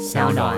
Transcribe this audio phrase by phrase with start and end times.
[0.00, 0.56] 小暖。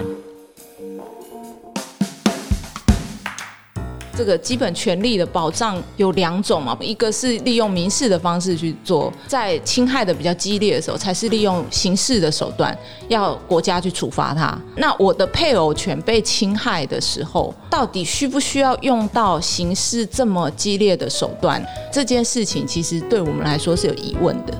[4.14, 12.76] 这个基本权利的保障有两种嘛，一个是利用民事的方式去做，在侵害的比较激烈的时候，才是利用刑事的手段，
[13.08, 14.56] 要国家去处罚他。
[14.76, 21.60] 那我的配偶权被侵害的时候，到底需不需要用到刑事这么激烈的手段？
[21.90, 24.54] 这件事情其实对我们来说是有疑问的。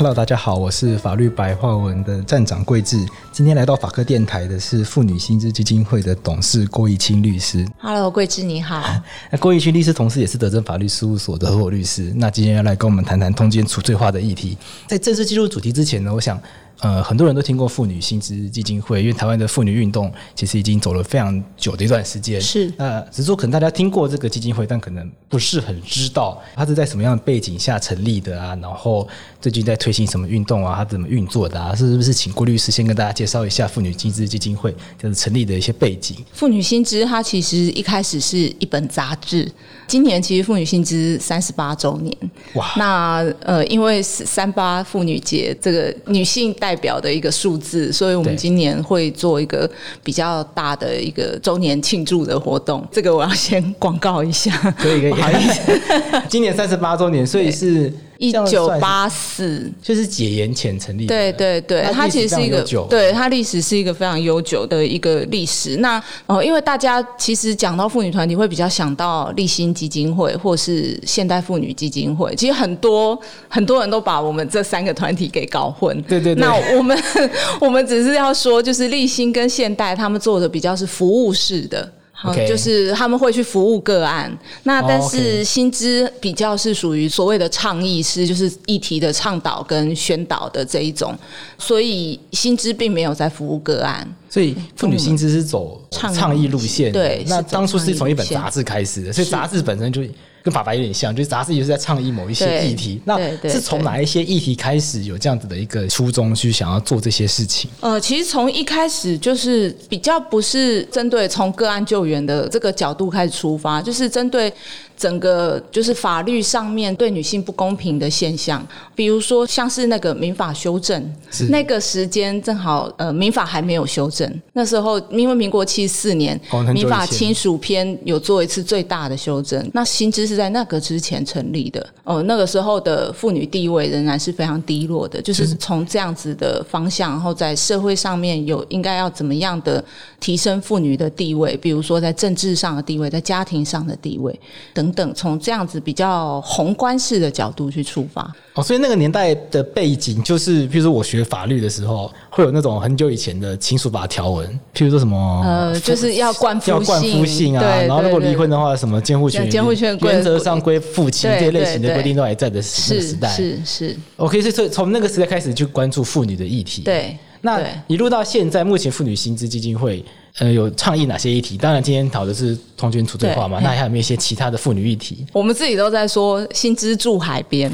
[0.00, 2.96] Hello，大家好，我是法律白话文的站长桂智。
[3.30, 7.68] 今天来到法科电台的是妇女薪资基金会的董事郭怡清律师。
[7.78, 8.82] Hello，桂智你好。
[9.30, 12.14] 那郭怡清律师同时也是德政法律事务所的合伙律师。
[12.16, 14.56] 那今天要来跟我们谈谈通奸除罪化的议题。
[14.86, 16.40] 在正式进入主题之前呢，我想。
[16.80, 22.40] 呃，很多人都听过妇女新知基金会，因为台湾的妇女运动其实已经走了非常久的一段时间。
[22.40, 29.06] 是，呃，只是说可能大家听过这个基金会，但可能不是很知道它是在什么样的背景下成立的啊，然后
[29.40, 31.74] 最近在推行什么运动啊，它怎么运作的啊？
[31.74, 36.16] 是不是请郭律师先跟大家介绍一下妇女新知基金会就是成立的一些背景？
[36.32, 39.50] 妇女新知它其实一开始是一本杂志，
[39.90, 42.16] 今年其实妇女薪资三十八周年。
[42.54, 49.68] 哇，那呃，因为三八妇女节这个女性代表的一个数字，所以我们今年会做一个
[50.04, 52.86] 比较大的一个周年庆祝的活动。
[52.92, 57.92] 这个我要先广告一下，可以可以，不好意思，今年三十八周年，所以是。
[58.20, 61.08] 一九八四，就是解严前成立的。
[61.08, 65.78] 对对对，它其实是一个，对它历史是一个非常悠久的一个历史。
[65.78, 72.34] 那哦，因为大家其实讲到妇女团体，会比较想到立新基金会或是现代妇女基金会。
[72.36, 75.98] 其实很多很多人都把我们这三个团体给搞混。
[76.02, 76.40] 对对对。
[76.42, 77.02] 那我们
[77.58, 81.90] 我们只是要说，就是立新跟现代他们做的比较是服务式的。
[82.22, 82.46] Okay.
[82.46, 84.30] 就是他们会去服务个案，
[84.64, 91.18] 那但是薪资比较是属于所谓的倡议师，就是议题的倡导跟宣导的这一种，
[91.56, 94.06] 所以薪资并没有在服务个案。
[94.28, 100.02] 所以妇女薪资是走倡议路线，对，那当初是从一本杂志开始的，所以杂志本身就。
[100.42, 103.00] 跟法白有点像，就是杂志也是在倡议某一些议题。
[103.04, 103.18] 那
[103.48, 107.70] 是从哪一些议题开始有这样子的一个初衷，去想要做这些事情？
[107.80, 114.52] 呃，其实从一开始就是比较不是针对从个案救援的这个角度开始出发，就是针对。
[115.00, 118.62] 整个就是法律上面对女性不公平的现象，
[118.94, 121.14] 比如说像是那个民法修正，
[121.48, 126.38] 那个时间正好呃民法还没有修正，那时候因为民国七十四年
[126.74, 131.86] 民法亲属篇有做一次最大的修正，那薪资是在那个之前成立的。
[132.04, 135.56] 哦，那个时候的妇女地位仍然是非常低落的，就是。
[135.60, 139.84] 从这样子的方向，然后在社会上面有应该要怎么样的
[140.18, 144.38] 提升妇女的地位，比如说在政治上的地位，在家庭上的地位
[144.74, 144.89] 等。
[144.92, 148.30] 等从这样子比较宏观式的角度去出发。
[148.54, 163.96] 哦，所以那个年代的背景就是，譬如说我学法律的时候，会有那种很久以前的亲属法条文，譬如说什么呃，就是要冠夫要冠夫姓啊，然后如果离婚的话，什么监护权监护权原则上归父亲这些类型的规定都还在的那个时代，是是。
[164.16, 167.16] OK，所以从那个时代开始就关注妇女的议题，对。
[167.42, 170.04] 那一路到现在，目前妇女薪资基金会
[170.38, 171.56] 呃有倡议哪些议题？
[171.56, 175.26] 当然今天讨的是同居除罪化嘛，那还有没有一些其他的妇女议题？
[175.32, 177.70] 我们自己都在说新知住海边，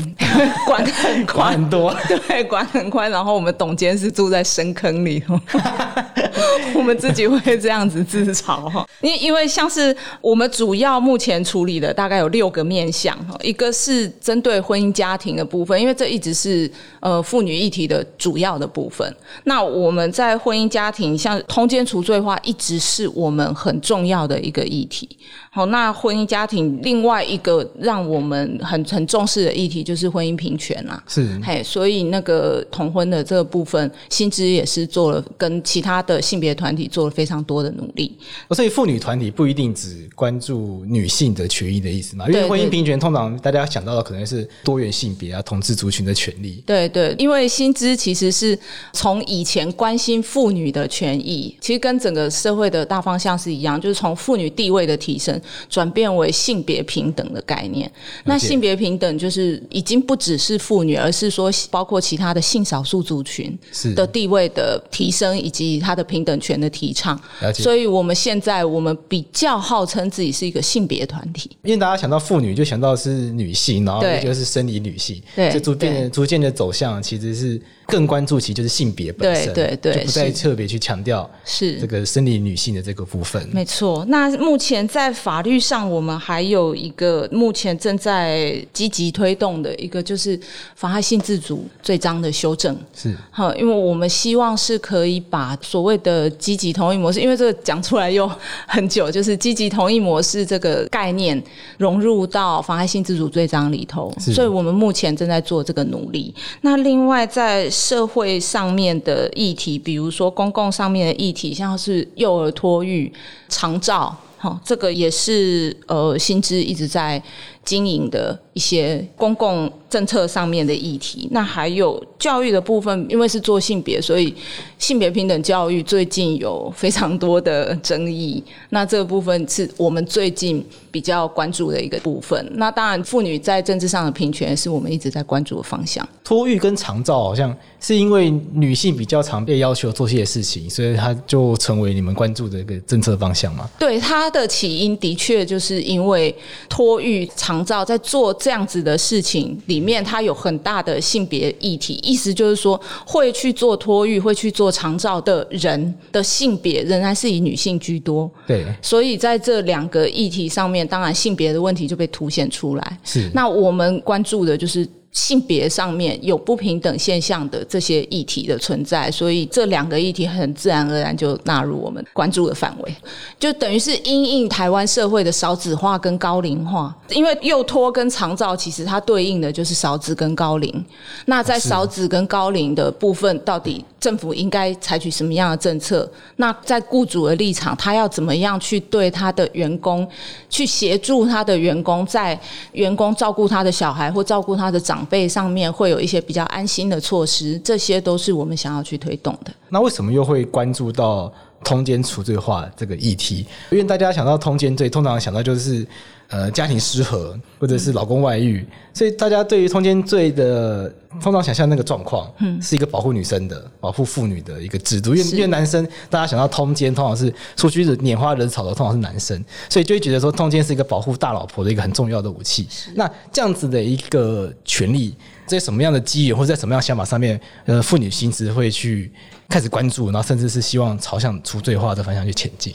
[0.66, 1.94] 管很宽，管很多，
[2.26, 3.10] 对，管很宽。
[3.10, 5.38] 然后我们董监是住在深坑里头，
[6.76, 8.88] 我们自己会这样子自嘲哈。
[9.00, 16.70] 因因为像是我们主要目前处理的大概有六个面向，一个是针对婚姻家庭的部分，因为这一直是
[17.00, 19.12] 呃妇女议题的主要的部分。
[19.42, 25.08] 那那我们在婚姻家庭，像通奸除罪化，一直是我们很重要的一个议题。
[25.50, 31.02] 好，那婚姻家庭另外一个让我们很很重视的议题，就是婚姻平权啊。
[31.08, 38.16] 是，嘿，所以那个同婚的这个部分，薪资也是做了跟其他的性别团体做了非常多的努力。
[38.50, 42.26] 所以妇女团体不一定只关注女性的权益的意思嘛？
[42.28, 46.62] 因为婚姻平权通常大家想到的可能是多元性别啊、同志族群的权利。
[46.66, 48.58] 对对，因为薪资其实是
[48.92, 55.40] 从以前关心妇女的权益，其实跟整个社会的大方向是一样，就是从妇女地位的提升。
[55.68, 57.90] 转变为性别平等的概念，
[58.24, 63.56] 那性别平等就是已经不只是妇女，而是说包括其他的性少数族群
[63.94, 67.18] 的地位的提升，以及它的平等权的提倡。
[67.54, 83.48] 所以我们现在我们比较号称自己是一个性别团体，因为大家想到妇女就想到是女性，然后就是生理女性，对，就逐渐逐渐的走向其实是更关注其就是性别本身，对对对，就不再特别去强调是这个生理女性的这个部分。
[83.52, 84.04] 没错。
[84.08, 90.38] 那目前在法律上，我们还有一个目前正在积极推动的一个，就是
[90.74, 92.76] 妨害性自主罪章的修正。
[92.94, 98.30] 是，好，因为我们希望是可以把所谓的积极同意模式，因为这个讲出来又
[98.66, 101.40] 很久，就是积极同意模式这个概念
[101.78, 104.12] 融入到妨害性自主罪章里头。
[104.18, 106.34] 所以我们目前正在做这个努力。
[106.62, 113.12] 那另外在社会上面的议题，比如说公共上面的议题，像是幼儿托育、
[113.48, 117.22] 长照，哦，这个也是呃，新知一直在
[117.62, 118.40] 经营的。
[118.56, 121.28] 一些公共政策上面的议题。
[121.30, 124.34] 那还有教育的部分，因为是做性别，所以
[124.78, 128.42] 性别平等教育最近有非常多的争议。
[128.70, 132.50] 那这个部分是我们最近比较关注的一个部分。
[132.54, 136.08] 那当然，妇女在政治上的平权是我们一直在关注的方向。
[136.24, 143.68] 托育跟长照好像是因为女性比较常被要求做些事情，所以它就成为你们关注的一个政策方向嘛？
[143.78, 146.34] 对，它的起因的确就是因为
[146.70, 147.56] 托育长。
[147.56, 158.30] 长照在做这样子的事情里面，它有很大的性别议题，意思就是说，会去做托育、会去做长照的人的性别仍然是以女性居多。
[158.46, 162.98] 对，所以在这两个议题上面，当然性别的问题就被凸显出来。
[163.02, 164.88] 是，那我们关注的就是。
[165.12, 172.94] 性别上面有不平等现象的这些议题的存在，所以这两个议题很自然而然就纳入我们关注的范围，
[173.38, 176.94] 就等于是因应台湾社会的少子化跟高龄化。
[177.10, 180.84] 因为幼托跟长照其实它对应的就是少子跟高龄。
[181.24, 186.06] 那在少子跟高龄的部分，到底政府应该采取什么样的政策？
[186.36, 190.06] 那在雇主的立场，他要怎么样去对他的员工，
[190.50, 192.38] 去协助他的员工，在
[192.72, 199.52] 员工照顾他的小孩或照顾他的长辈上面会有一些比较安心的措施，这些都是我们想要去推动的。
[199.68, 201.32] 那为什么又会关注到
[201.64, 203.46] 通奸除罪化这个议题？
[203.70, 205.86] 因为大家想到通奸罪，通常想到就是。
[206.28, 210.92] 呃，家庭失和或者是老公外遇，嗯、所以大家对于通奸罪的
[211.22, 215.14] 通常想象那个状况，嗯，是一个保护女生的、保护妇女的一个制度。
[215.14, 222.66] 因为因为男生，大家想到通奸，通常是出去的拈花惹草的，通常是男生，所以就会觉得说通奸是一个保护大老婆的一个很重要的武器。
[222.96, 225.14] 那这样子的一个权利，
[225.46, 229.12] 在什么样的机缘或者在什么样的想法上面，呃，妇女心思会去
[229.48, 232.74] 开始关注，然后甚至是希望朝向除罪化的方向去前进。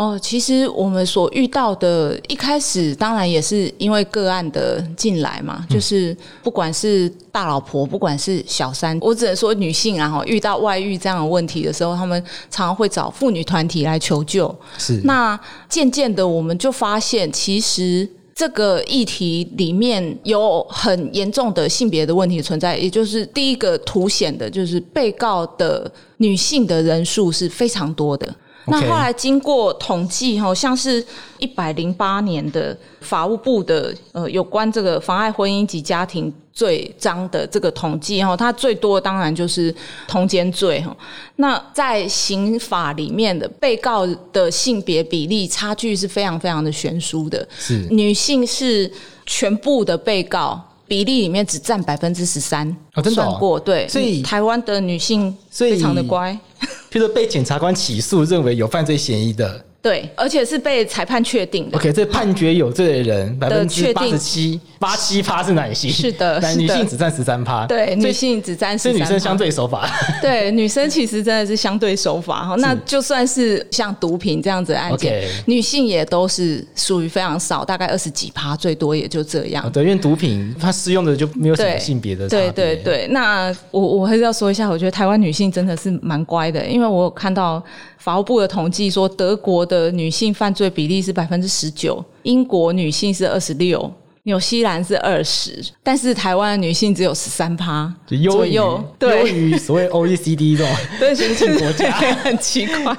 [0.00, 12.18] 哦，其实我们所遇到的，一开始当然也是因为个案的进来嘛，就是不管是大老婆，不管是小三，我只能说女性啊，哈，遇到外遇这样的问题的时候，他们
[12.50, 14.48] 常常会找妇女团体来求救。
[14.78, 15.38] 是，那
[15.68, 28.34] 渐渐的，我们就发现，其实这个议题里面有很严重的性别的问题存在，也就是第一个凸显的，就是被告的女性的人数是非常多的。
[28.66, 31.04] 那后来经过统计，哈，像是
[31.38, 39.74] 一百零八年的法务部的呃有关这个妨碍婚姻及家庭罪章的这个统计，哈，它最多当然就是
[40.06, 40.96] 通奸罪，哈。
[41.36, 48.90] 那在刑法里面的被告的性别比例差距是非常非常的悬殊的，是女性是
[49.26, 53.26] 全部的被告比例里面只占百分之十三，哦，真的哦？
[53.26, 56.36] 算过，对，所以台湾的女性非常的乖。
[56.90, 59.64] 譬如被检察官起诉，认为有犯罪嫌疑的。
[59.82, 61.78] 对，而且是被裁判确定的。
[61.78, 67.66] OK，这判决有罪的人百分之八十七，八七趴是男性，是的，男女性只占十三趴。
[67.66, 68.92] 对，女性只占十三。
[68.92, 69.88] 是女生相对守法。
[70.20, 72.56] 对，女生其实真的是相对守法哈。
[72.56, 79.72] 那就算是像毒品这样子的案件，女性也都是属于非常少，大概二十几趴，最多也就这样。
[79.72, 82.28] 对，因为毒品它适用的就没有什么性别的。
[82.28, 87.62] 对对对，那我我还是要说一下，我觉得台湾女性真的是蛮乖的，因为我有看到。
[88.00, 93.92] 法务部的统计说，德国的女性犯罪比例是百分之十九，英国女性是二十六，
[94.22, 101.90] 纽西兰是二十，但是台湾的女性只有十三趴左右，优于所谓 OECD 这种对 先进国家，
[102.24, 102.96] 很奇怪。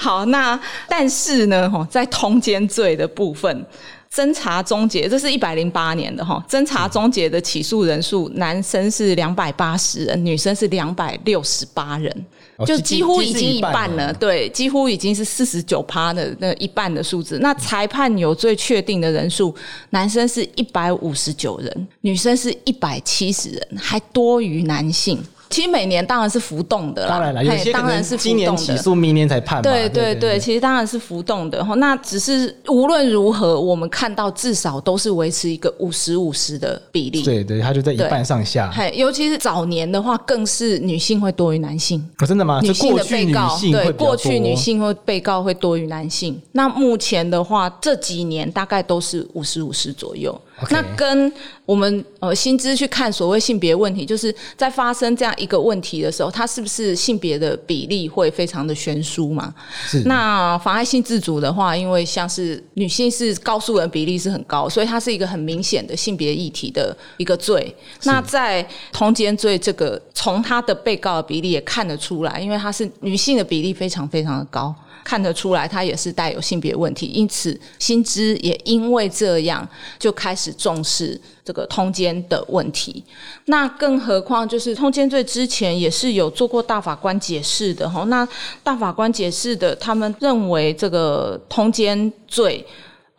[0.00, 3.64] 好，那但是呢，在通奸罪的部分，
[4.12, 12.26] 侦查终结，这是一百零八年的哈，侦查终结的起诉人数，男生是两百八十人，女生是两百六十八人。
[12.66, 17.38] 就几乎已经一半了，对，几乎已经是四十九趴的那一半的数字。
[17.40, 19.54] 那裁判有最确定的人数，
[19.90, 25.22] 男生是一百五十九人，女生是一百七十人，还多于男性。
[25.50, 29.60] 其实每年当然是浮动的啦，当然了，有些当然是今年起诉，明年才判。
[29.60, 31.74] 对对对，其实当然是浮动的哈。
[31.74, 37.22] 那只是无论如何，我们看到至少都是维持一个五十五十的比例。
[37.22, 38.72] 对对，它就在一半上下。
[38.94, 42.00] 尤其是早年的话，更是女性会多于男性。
[42.24, 42.60] 真的吗？
[42.62, 46.40] 女性的被告对，过去女性会被告会多于男性。
[46.52, 50.40] 那目前的话，这几年大概都是五十五十左右。
[50.68, 51.32] 那跟
[51.64, 59.54] 我们呃薪资去看所谓性别问题，就是在发生这样一个问题的时候，它是不是性别的比例会非常的悬殊嘛？
[59.86, 60.02] 是。
[60.04, 67.74] 那妨碍性自主的话，因为像是女性是告诉人比例是很高，所以它是一个很明显的性别议题的一个罪。
[68.02, 74.74] 那在通奸罪这个，从他的被告的比例也看得出来，因为他是女性的比例非常非常的高。
[75.02, 79.66] 看得出来，他也是带有性别问题，因此新知也因为这样
[79.98, 83.02] 就开始重视这个通奸的问题。
[83.46, 88.04] 那更何况，就是通奸罪之前也是有做过大法官解释的哈。
[88.04, 88.26] 那
[88.62, 92.64] 大法官解释的，他们认为这个通奸罪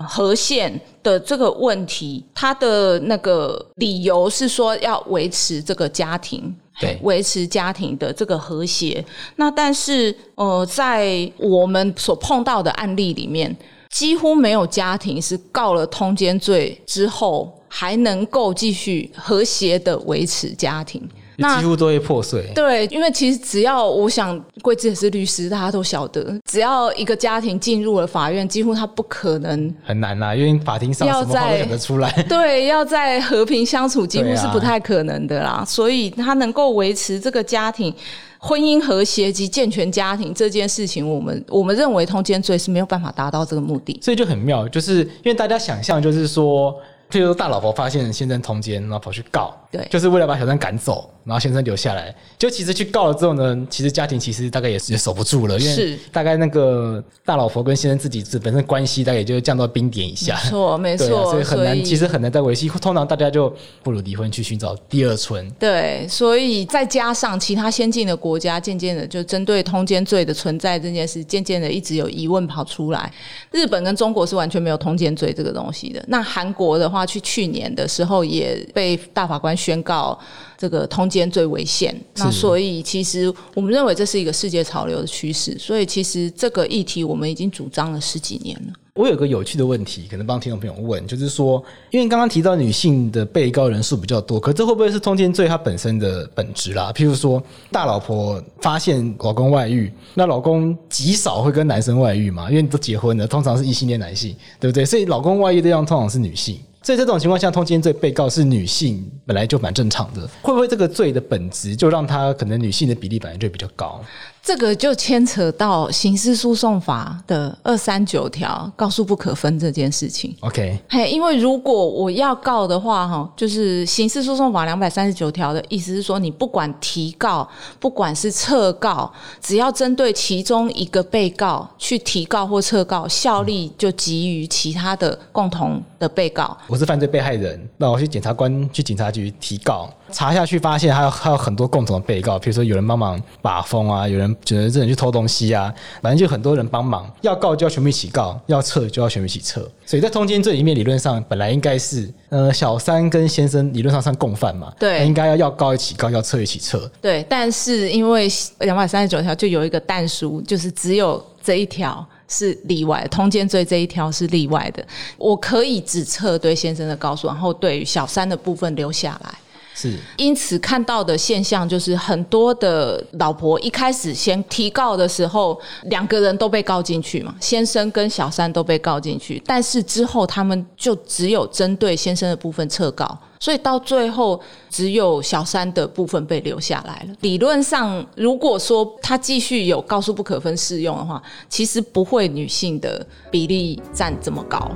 [0.04, 6.56] 合宪的这个问题，他的那个理由是说要维持这个家庭。
[6.80, 9.06] 对，维持家庭的这个和谐。
[9.36, 13.56] 那但是，呃，在我们所碰到的案例里面，
[13.92, 21.08] 几乎没有家庭是告了通奸罪之后还能够继续和谐的维持家庭。
[21.42, 22.50] 那几乎都会破碎。
[22.56, 32.10] 对，因为其实只要我想，贵智也是律师，大家都晓得，只要一个家庭进入了法院，几乎他不可能很难啦，因为法庭上什么话都讲得出来。
[32.30, 35.50] 对，要在和平相处，几乎是不太可能的啦。
[35.50, 37.94] 啊、所以他能够维持这个家庭
[38.38, 44.00] 婚姻和谐及健全家庭这件事情，我们我们认为通奸罪是没有办法达到这个目的。
[44.02, 46.74] 所以就很妙，就是因为大家想象就是说。
[47.12, 52.14] 譬如，大老婆发现先生通奸，然后跑去告，对，就是为了把小三赶走，然后先生留下来。
[52.38, 60.36] 就其实去告了之后呢，其实家庭其实大概也是也守不住了，因为大概那个大老婆跟先生自己本身关系大概也就降到冰点以下。
[60.44, 62.68] 没错，没错，所以很难，其实很难再维系。
[62.70, 65.50] 通常大家就不如离婚去寻找第二春。
[65.60, 73.12] 对，所以再加上其他先进的国家，渐渐的就针对通奸罪的存在这件事，渐渐的一直有疑问跑出来。
[73.52, 76.04] 日本跟中国是完全没有通奸罪这个东西的。
[76.08, 80.18] 那韩国的话，去去年的时候也被大法官宣告
[80.62, 82.00] 这个通奸罪违宪。
[82.18, 85.58] 那所以其实我们认为这是一个世界潮流的趋势。
[85.58, 88.74] 所以其实这个议题我们已经主张了十几年了。
[88.94, 96.92] 我有个有趣的问题，可能帮听众朋友问，就是说，因为刚刚提到女性的被告人数比较多，可这会不会是通奸罪它本身的本质啦？
[96.94, 97.42] 譬如说，
[97.72, 104.86] 大老婆发现老公外遇，那老公极少会跟男生外遇嘛，因为都结婚了，通常是异性恋男性，对不对？
[104.86, 106.60] 所以老公外遇对象通常是女性。
[106.82, 110.28] 在这种情况下，通奸罪被告是女性，本来就蛮正常的。
[110.42, 114.04] 会不会这个罪的本质就让他可能女性的比例本来就比较高？
[114.44, 120.36] 这个就牵扯到刑事诉讼法的二三九条，告诉不可分这件事情。
[120.40, 127.48] OK，嘿，因为如果我要告的话，哈，就是刑事诉讼法两百三十九条的意思是说，你不管提告，
[127.80, 136.58] 不管是撤告，只要针对其中一个被告去提告或撤告，效力就给予其他的共同的被告。
[136.68, 139.88] 我是犯罪被害人，那我去检察官去警察局提告。
[140.14, 149.62] 查下去发现还有还有很多共同的被告，比如说有人帮忙把风啊，有人觉得这人去偷东西啊，反正就很多人帮忙，要告就要全部一起告，要撤就要全部一起撤。
[149.86, 156.90] 所以在通奸罪里面，理论上本来应该是呃小三跟先生理论上算共犯嘛，对，应该要要告一起告，要撤一起撤。
[157.02, 164.86] 对，但是因为两百三十九条就有一个但书，就是只有这一条是例外，通奸罪这一条是例外的，
[165.18, 169.34] 我可以只撤对先生的告诉，然后对于小三的部分留下来。
[169.74, 187.16] 是，因此看到的现象就是很多的老婆一开始先提告的时候，两个人都被告进去嘛，先生跟小三都被告进去，但是之后他们就只有针对先生的部分撤告，所以到最后只有小三的部分被留下来了。
[187.22, 194.70] 理论上，如果说他继续有告诉不可分适用的话，其实不会女性的比例占这么高。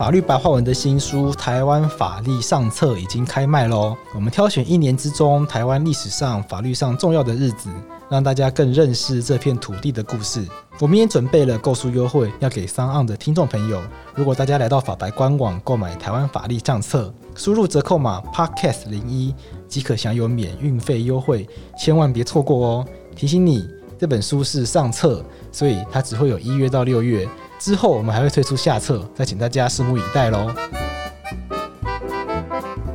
[0.00, 3.94] 法律白话文的新书《台湾法律上册》已经开卖喽！
[4.14, 7.68] 我们挑选一年之中台湾历史上法律上重要的日子，
[8.08, 10.42] 让大家更认识这片土地的故事。
[10.78, 13.78] 我们也准备了购书优惠，要给三岸的听众朋友。
[14.14, 19.34] 如果大家来到法白官网购买《台湾法律上册》，输入折扣码 Podcast 零一
[19.68, 21.46] 即可享有免运费优惠，
[21.78, 22.86] 千万别错过哦！
[23.14, 27.28] 提醒你，这本书是上册，所以它只会有一月到六月。
[27.60, 30.50] 之后我们还会推出下册，再请大家拭目以待喽。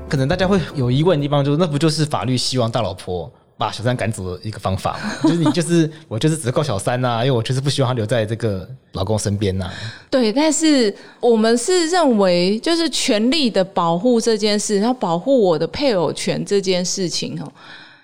[0.10, 5.12] 可能大家会有疑问的地方，就是那不就是法律希望大老婆把小三赶走的一个方法吗？
[5.22, 9.74] 就是你就是我就是只告小三呐、啊，因为我就是不希望他留在这个老公身边呐、啊。
[10.10, 17.52] 对，但是我们是认为，就是权利的保护这件事，要保护我的配偶权这件事情哦。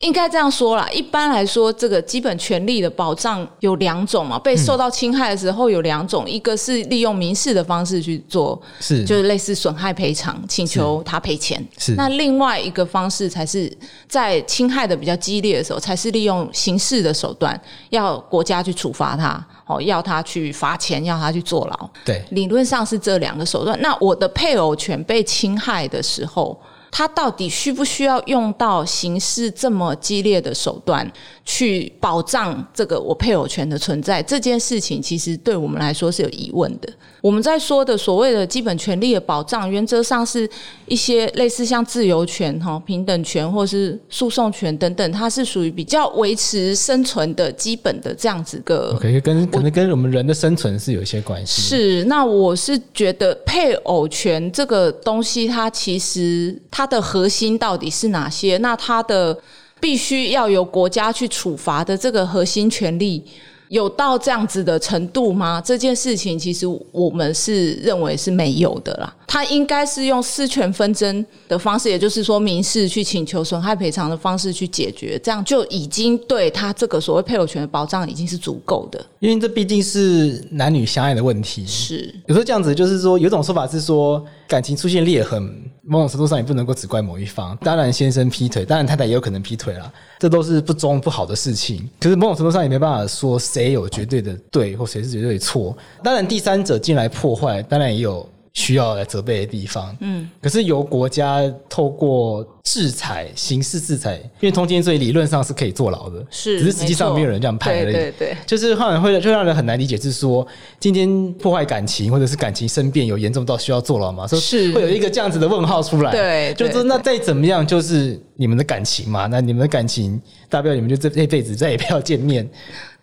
[0.01, 4.37] 应该这样说啦，一般来说，这个基本权利的保障有两种嘛。
[4.37, 11.63] 被受到侵害的时候有两种，嗯、一个是利用民事的方式去做，是就是类似损害赔偿，请求他赔钱。
[11.77, 13.71] 是那另外一个方式才是
[14.07, 17.59] 在侵害的比较激烈的时候，才是利用刑事的手段，
[17.91, 21.89] 要国家去处罚他，哦，要他去罚钱，要他去坐牢。
[22.03, 23.79] 对，理论上是这两个手段。
[23.81, 26.59] 那我的配偶权被侵害的时候。
[26.91, 31.09] 他到底需不需要用到刑事这么激烈的手段
[31.45, 34.21] 去保障这个我配偶权的存在？
[34.21, 36.89] 这件事情其实对我们来说是有疑问的。
[37.21, 40.49] 我们在说的所谓的基本权利的保障，原则上是
[40.87, 48.97] 一些类似像自由权、哈平等权或是诉讼权等等，它是属于比较维持生存的基本的这样子个。
[48.99, 51.61] 可以跟可能跟我们人的生存是有一些关系。
[51.61, 58.57] 是，那我是觉得配偶权这个东西，它其实它的核心到底是哪些？
[58.57, 59.37] 那它的
[59.79, 63.23] 必须要由国家去处罚的这个核心权利。
[63.69, 65.61] 有到这样子的程度吗？
[65.63, 69.15] 这件事情其实我们是认为是没有的啦。
[69.25, 79.01] 他应该是用私权纷争的方式，也就是说民事去请求损害赔偿的方式去解决，这样就已经对他这个所谓配偶权的保障已经是足够的。
[79.19, 81.65] 因为这毕竟是男女相爱的问题。
[81.65, 84.21] 是有时候这样子，就是说有种说法是说
[84.51, 85.49] 感情出现裂痕，
[85.81, 87.57] 某种程度上也不能够只怪某一方。
[87.61, 89.89] 当然先生劈腿，当然太太也有可能劈腿啦，
[90.19, 91.89] 这都是不忠不好的事情。
[92.01, 95.73] 可是某种程度上也没办法说谁有绝对的对或谁是绝对错。
[96.03, 98.27] 当然第三者进来破坏，当然也有。
[98.53, 107.83] 需要来责备的地方，嗯，可是由国家透过制裁、刑事制裁，因为通奸罪理论上是可以坐牢的，是，只是实际上没有人这样判而已。
[107.85, 110.45] 对对对，就是后来会就让人很难理解，是说
[110.79, 114.27] 今天破坏感情或者是感情生变有严重到需要坐牢吗？
[114.27, 116.11] 是，会有一个这样子的问号出来。
[116.11, 122.49] 对，就是那再怎么样，就是你们的感情嘛，那你们的感情大不了你们就这这辈子再也不要见面。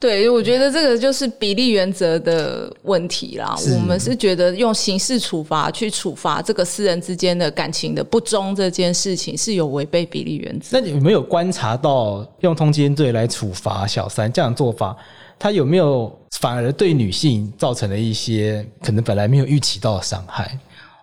[0.01, 3.57] 对，我觉得这个就是比例原则的问题啦。
[3.75, 10.79] 我们是觉得用刑事处罚去处罚这个私人之间的感情的不忠这件事情是有违背比例原则。
[10.79, 14.97] 那你有没有观察到用通奸罪来处罚小三这样做法，
[15.37, 20.57] 他有没有反而对女性造成了一些可能本来没有预期到的伤害？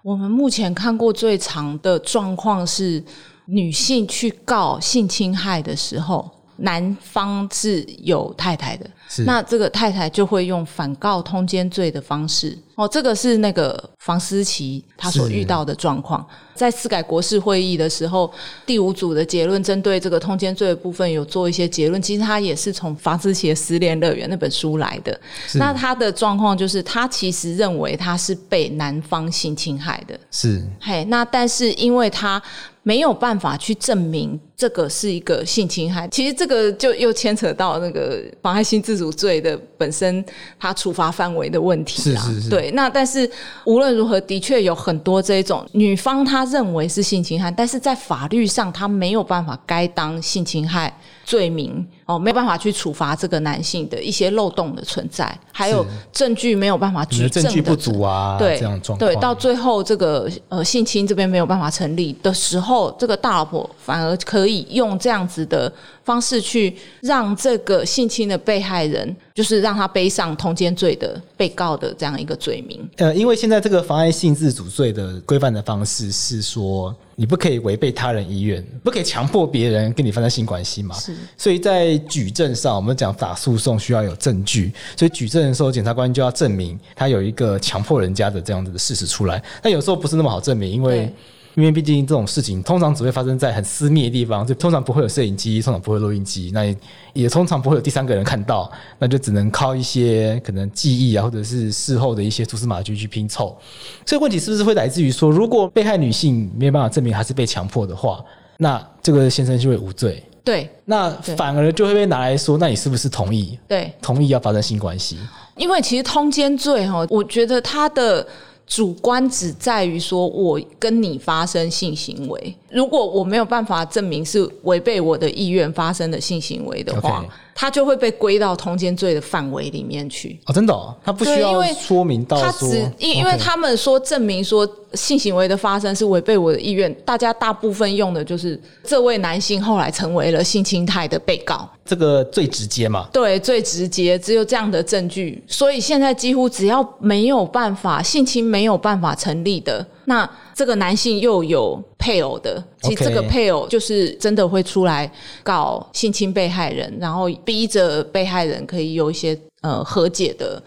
[0.03, 3.03] 我们目前看过最长的状况是
[3.43, 6.31] 女性去告性侵害的时候。
[6.57, 8.91] 男方是有太太的，是
[9.25, 12.57] 那这个太太就会用反告通奸罪的方式。
[12.75, 16.25] 哦，这个是那个房思琪他所遇到的状况。
[16.53, 18.31] 在司改国事会议的时候，
[18.65, 22.01] 第五组的结论针对这个通奸罪的部分有做一些结论。
[22.01, 25.19] 其实他也是从房思琪的《失恋乐园》那本书来的。
[25.55, 30.17] 那他的状况就是，他其实认为他是被男方性侵害的。
[30.31, 32.41] 是，嘿，那但是因为他。
[32.87, 40.23] 没有办法去证明这个是一个性侵害，其实这个就又牵扯到那个妨害性自主罪的本身
[40.59, 42.21] 它处罚范围的问题啦。
[42.21, 42.49] 是是是。
[42.51, 43.29] 对，那但是
[43.65, 51.85] 无论如何，的确有很多这种女方她认为是性侵害，但是在法律上她没有办法该当性侵害罪名。
[52.05, 65.71] 哦，没有办法去处罚这个男性的一些漏洞的存在，还有证据没有办法举证的，证据不足啊，对这样状况，对，到最后这个呃性侵这边没有办法成立的时候，这个大老婆反而可以用这样子的
[66.03, 72.87] 方式去让这个性侵的被害人，就是让他背上通奸罪的被告的这样一个罪名。
[72.97, 80.95] 呃，因为现在这个妨碍性自主罪的规范的方式是说，你不可以违背他人意愿，不可以强迫别人跟你发生性关系嘛。
[80.95, 89.41] 是，所以在举证上，我们讲打诉讼需要有证据，所以举证的时候，检察官就要证明他有一个强迫人家的这样子的事实出来。
[89.61, 91.09] 但有时候不是那么好证明，因为
[91.55, 96.77] 因为毕竟这种事情通常只会发生在很私密的地方，就通常不会有摄影机，通常不会有录音机，那也，
[97.13, 103.57] 也通常不会有第三个人看到，那就只能靠一些可能记忆啊，或者是事后的一些蛛丝马迹去拼凑。
[104.03, 108.21] 这个问题是不是会来自于说，如果被害女性没有办法证明她是被强迫的话，
[108.57, 110.21] 那这个先生就会无罪？
[110.43, 113.57] 对，那反而就会被拿来说，那你是不是同意？
[113.65, 115.17] 对，同意要发生性关系？
[115.55, 118.27] 因为其实通奸罪哈，我觉得他的。
[118.67, 127.23] 主观只在于说，我跟你发生性行为，如果我没有办法证明是违背我的意愿发生的性行为的话，
[127.53, 130.39] 他就会被归到通奸罪的范围里面去。
[130.47, 143.07] 哦，真的哦，他不需要说明到说，他只因因为他们说证明说性行为的发生是违背我的意愿，大家大部分用的就是这位男性后来成为了性侵害的被告，这个最直接嘛？
[143.11, 145.43] 对，最直接，只有这样的证据。
[145.47, 155.11] 所以现在几乎只要没有办法性侵没有办法成立的，那这个男性又有配偶的，其实这个配偶就是真的会出来
[155.43, 160.61] 告性侵被害人，然后逼着被害人可以有一些呃和解的。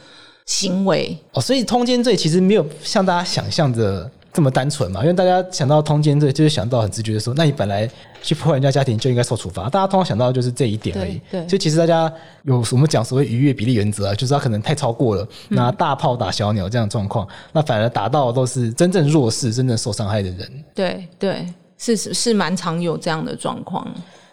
[0.50, 7.88] 行为哦，所以通奸罪其实没有像大家想象的这么单纯嘛，因为大家想到通奸罪，就是想到很直觉的说，那你本来
[8.22, 9.68] 去破坏人家家庭就应该受处罚。
[9.68, 11.20] 大家通常想到的就是这一点而已。
[11.30, 12.12] 对，对，所以其实大家
[12.44, 20.64] 有我们讲所谓逾越比例原则啊，就是他可能太超过了，拿大炮打小鸟这样的状况，嗯，那反而打到的都是真正弱势、真正受伤害的人。
[20.74, 21.46] 对对，
[21.78, 23.86] 是是蛮常有这样的状况。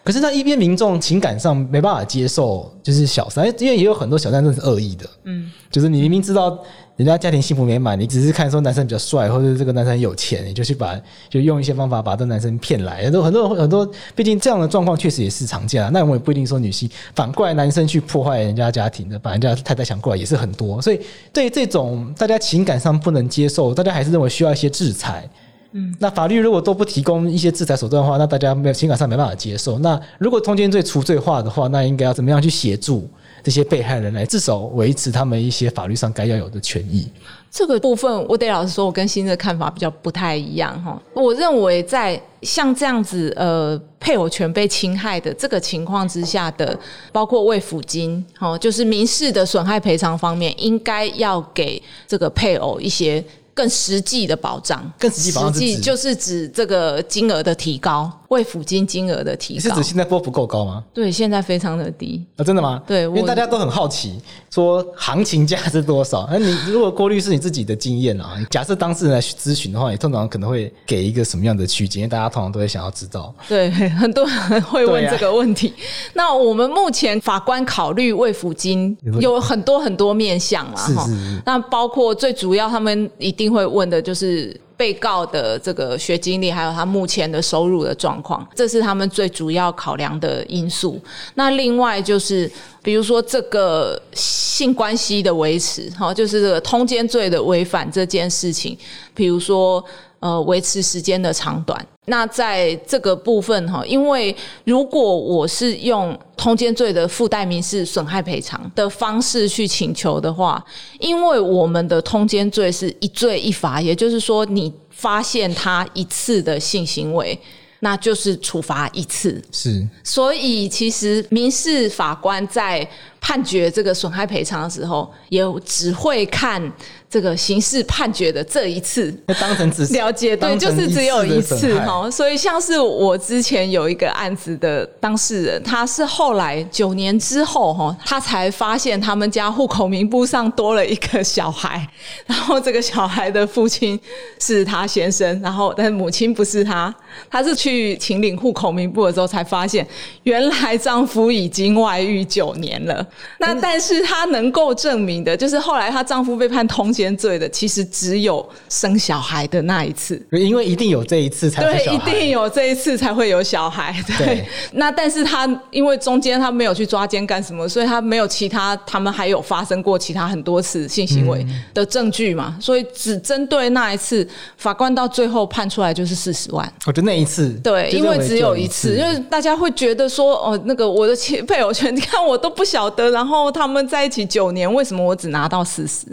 [0.04, 5.04] 可是，那一边民众情感上没办法接受，就是小三，因为也有很多小三真的是恶意的。
[5.24, 6.56] 嗯，就是你明明知道
[6.96, 13.04] 人家家庭幸福美满，你只是看说男生比较帅，或者这个男生有钱，你就去把就用一些方法把这男生骗来。
[13.04, 15.90] 很多很多很多，毕竟这样的状况确实也是常见啊。
[15.92, 20.80] 那我也不一定说女性反过来男生去破坏人家家庭的，把人家太太抢过来也是很多。
[20.80, 20.98] 所以
[21.34, 25.28] 对这种大家情感上不能接受，大家还是认为需要一些制裁。
[25.72, 29.78] 嗯，那法律如果都不提供一些制裁手段的话，那大家没有情感上没办法接受。
[29.80, 33.06] 那如果通奸罪除罪化的话，那应该要怎么样去协助
[33.42, 37.08] 这些被害人来至少维持他们一些法律上该要有的权益？
[37.50, 41.00] 这个部分，我得老实说，我跟新的看法比较不太一样哈。
[41.14, 46.78] 我认为在像这样子呃配偶权被侵害的这个情况之下的，
[47.12, 53.24] 包括慰抚金哈，就是民事的损害赔偿方面，应该要给这个配偶一些。
[53.56, 58.12] 更实际的保障，更实际保障是指就是指这个金额的提高。
[58.28, 60.82] 慰抚金金额的提高，是指现在波不够高吗？
[60.92, 62.82] 对，现在非常的低啊，真的吗？
[62.86, 66.28] 对，因为大家都很好奇，说行情价是多少？
[66.30, 72.02] 那你如果郭律师你自己的经验啊，假设当事人来咨询的话，你通常可能会给一个什么样的区间？
[72.02, 73.34] 因为大家通常都会想要知道。
[73.48, 75.68] 对，很多人会问这个问题。
[75.68, 75.74] 啊、
[76.14, 81.08] 那我们目前法官考虑慰抚金有很多很多面向了哈，
[81.44, 84.58] 那包括最主要他们一定会问的就是。
[84.76, 91.00] 被告的这个学经历，还有他目前的收入的状况，这是他们最主要考量的因素。
[91.34, 92.50] 那另外就是，
[92.82, 98.76] 比如说这个性关系的维持，哈，就是这个通奸罪的违反这件事情，
[99.14, 99.82] 比如说
[100.20, 101.86] 呃维持时间的长短。
[102.08, 110.64] 那在这个部分哈，因为如果我是用通奸罪的附带民事损害赔偿的方式去请求的话，
[111.00, 117.36] 因为我们的通奸罪是一罪一罚，也就是说，你发现他一次的性行为，
[117.80, 119.42] 那就是处罚一次。
[119.50, 122.88] 是，所以其实民事法官在
[123.20, 126.72] 判决这个损害赔偿的时候，也只会看。
[127.08, 132.10] 这个刑事判决的这一次，当成只了解，对，就是只有一次哈。
[132.10, 141.88] 所以像是我之前有一个案子的当事人，他是后来九年之后哈，他才发现他们家户口名簿上多了一个小孩，
[142.26, 143.98] 然后这个小孩的父亲
[144.40, 146.94] 是他先生，然后但是母亲不是他。
[147.30, 149.86] 他是去秦岭户口名簿的时候才发现，
[150.24, 153.06] 原来丈夫已经外遇九年了。
[153.38, 160.20] 那但是他能够证明的，就是后来她丈夫被判通奸罪的，其实只有生小孩的那一次。
[160.30, 161.72] 因为一定有这一次才会。
[161.72, 163.94] 对，一定有这一次才会有小孩。
[164.06, 164.26] 对。
[164.26, 172.54] 对，那但是他因为中间他没有去抓奸干什么，所以他没有其他，他们还有发生过其他很多次性行为的证据嘛？
[172.56, 176.66] 嗯、所以只针对那一次，法官到最后判出来就是四十万。
[176.86, 177.50] 我觉得那一次。
[177.62, 181.14] 对，因为只有一次，就是大家会觉得说，哦，那个我的
[181.46, 186.06] 配偶权，你看我都不晓得，然后他们在一起九年，为什么我只拿到四十？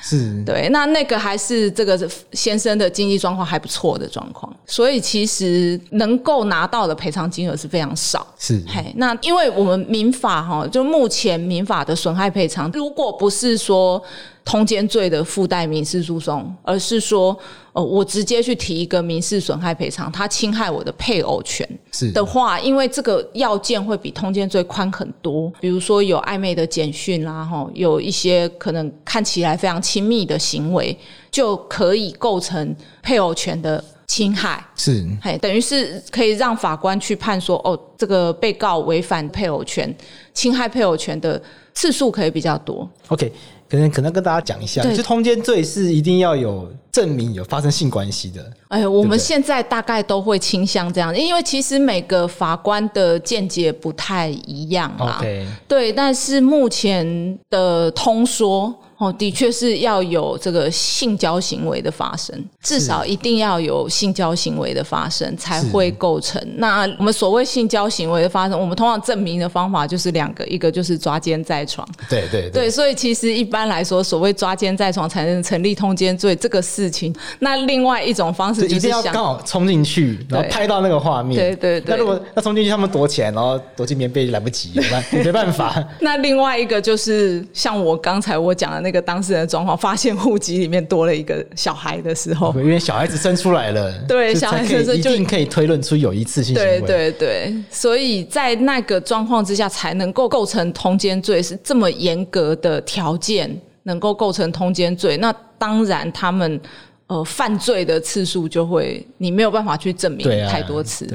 [0.00, 1.98] 是对，那那个还是这个
[2.32, 8.26] 先生的经济状况还不错的状况，所以其实能够拿到的赔偿金额是非常少。
[8.38, 14.02] 是，嘿，那因为我们民法哈，就目前民法的损害赔偿，如果不是说。
[14.48, 17.38] 通奸罪的附带民事诉讼，而是说，
[17.74, 21.68] 呃，我直接去提一个民事损害赔偿，他侵害我的配偶权
[22.14, 30.98] 的话，因为这个要件会比通奸罪宽很多，比如说有暧昧的简讯啦，哈，有一些可能看起来非常亲密的行为，
[31.30, 34.64] 就可以构成配偶权的侵害。
[34.74, 39.94] 是，嘿，等于是可以让法官去判说，哦，这个被告违反配偶权、
[40.32, 41.38] 侵害配偶权的
[41.74, 42.88] 次数可以比较多。
[43.08, 43.30] OK。
[43.68, 48.50] 可能可能跟大家讲一下，就通奸罪是一定要有证明有发生性关系的。
[48.68, 55.22] 哎，我们现在大概都会倾向这样，因为其实每个法官的见解不太一样啦。
[55.66, 66.42] 对，但是目前的通说哦，的确是要有这个性交行为的发生，至少一定要有性交行为的发生才会构成。
[66.56, 71.88] 那我们所谓性交行为的发生，我们通常证明的方法就是两个，一个就是抓奸在床。
[72.10, 81.38] 对对对，对，所以其实一般来说，所谓抓奸在床才能成立通奸罪这个事情，那另外一种方式就是一定要刚好冲进去，然后拍到那个画面。
[81.38, 81.90] 对对对，对。
[81.90, 84.72] 那如果那冲进去，他们躲起来，然后躲进棉被来不及，
[85.12, 85.80] 没没办法。
[86.00, 96.80] 那另外一个就是像我刚才我讲的那个当事人的状况，发现户籍里面多了一个小孩的时候，因为小孩子生出来了， 对，小孩子一定可以推论出有一次性行为。
[96.80, 105.16] 对对对，所以在那个状况之下，才能够构成通奸罪，是这么严格的条件，能够构成通奸罪。
[105.16, 106.60] 那当然，他们
[107.06, 111.06] 呃犯罪的次数就会，你没有办法去证明太多次。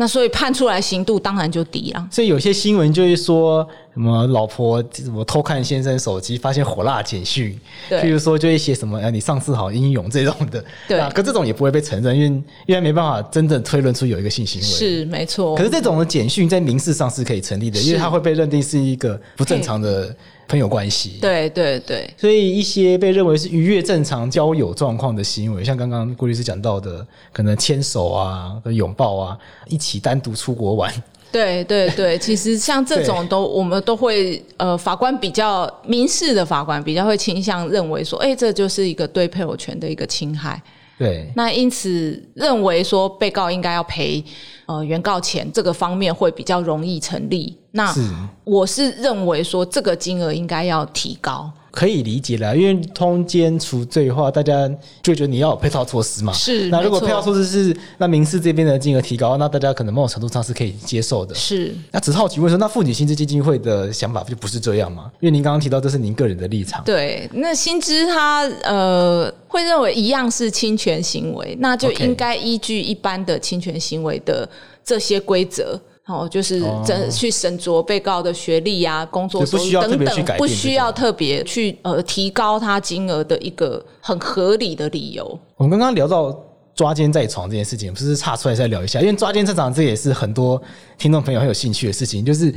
[0.00, 2.08] 那所以判出来刑度当然就低了。
[2.08, 7.58] 所以有些新闻就会说什么老婆什么偷看先生手机，发现火辣简讯，
[7.90, 10.64] 譬如说就一些什么啊你上次好英勇这种的。
[10.86, 14.66] 对，可这种也不会被承认，因为因为没办法真正推论出有一个性行为。
[14.66, 15.56] 是没错。
[15.56, 20.14] 可是这种的简讯在民事上是可以成立的，因为它会被认定是一个不正常的。
[20.48, 30.90] 朋友关系，对对对，所以一些被认为是逾越正常交友状况的行为，像刚刚郭律师讲到的，可能牵手啊、拥抱啊，一起单独出国玩，
[31.30, 40.62] 对对对，其实像这种都我们都会呃，法官比较民事的法官比较会倾向认为说，哎，这就是一个对配偶权的一个侵害。
[40.98, 44.24] 对，那因此认为说被告应该要赔
[44.66, 47.56] 呃原告钱，这个方面会比较容易成立。
[47.72, 47.94] 那
[48.42, 51.52] 我是认为说这个金额应该要提高。
[51.78, 54.68] 可以理解了，因为通奸除罪的话，大家
[55.00, 56.32] 就觉得你要有配套措施嘛。
[56.32, 61.32] 是，那如果配套措施是那民事这边的金额提高，那大家可能某种程度上是可以接受的。
[61.36, 65.08] 是，那只是好奇问说，那妇女薪资基金会的想法就不是这样吗？
[65.20, 66.82] 因为您刚刚提到这是您个人的立场。
[66.84, 74.48] 对，那薪资它呃会认为一样是侵权行为，那就应该依据一般的侵权行为的
[74.84, 75.80] 这些规则。
[76.08, 85.38] 哦，就是真去审酌被告的学历啊、工作收入等等，不需要特别去呃提高他金额的一个很合理的理由。
[85.56, 86.34] 我们刚刚聊到
[86.74, 89.00] 抓奸在床这件事情，不是岔出来再聊一下？
[89.00, 90.60] 因为抓奸在床这也是很多
[90.96, 92.50] 听众朋友很有兴趣的事情，就是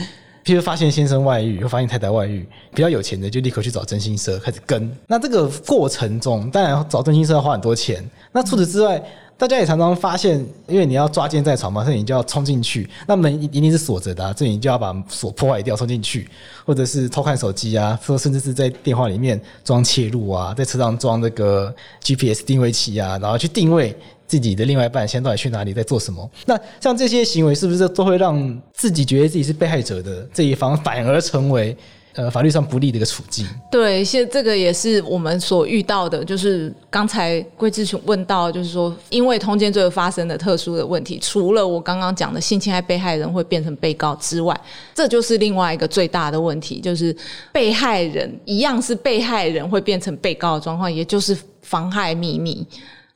[0.45, 4.89] 譬如发现先生外遇，或发现太太外遇，比较有钱的就立刻去找征信社开始跟。
[5.07, 8.01] 那这个过程中，当然找征信社要花很多钱。
[8.31, 9.03] 那除此之外，
[9.41, 16.29] 大家也常常发现，因为你要抓奸在床嘛，所以你就要冲进去，那门一定是锁着的，啊，所以你就要把锁破坏掉，冲进去，
[16.63, 21.73] 或者是偷看手机啊，说甚至是在电话里面装窃录啊，在车上装那个
[22.03, 26.29] GPS 定位器啊，然后去定位自己的另外一半现在到底去哪里，在做什么。
[26.45, 31.75] 那像这些行为，是不是都会让自己觉得自己是被害者的这一方，反而成为？
[32.13, 33.47] 呃，法律上不利的一个处境。
[33.71, 44.59] 对，现这个也是我们所遇到的，就是刚才桂志雄问到，就是说，因为通奸罪发生的特殊的问题，除了我刚刚讲的性侵害被害人会变成被告之外，
[44.93, 47.15] 这就是另外一个最大的问题，就是
[47.53, 52.67] 被害人一样是被害人会变成被告的状况，也就是妨害秘密。